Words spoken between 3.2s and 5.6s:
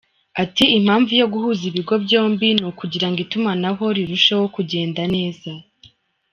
itumanaho rirusheho kugenda neza.